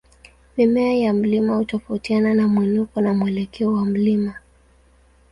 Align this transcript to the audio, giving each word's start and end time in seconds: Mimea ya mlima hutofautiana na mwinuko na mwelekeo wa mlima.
Mimea 0.57 0.93
ya 0.97 1.13
mlima 1.13 1.55
hutofautiana 1.57 2.33
na 2.33 2.47
mwinuko 2.47 3.01
na 3.01 3.13
mwelekeo 3.13 3.73
wa 3.73 3.85
mlima. 3.85 4.33